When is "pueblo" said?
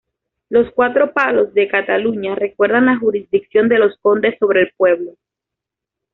4.75-5.11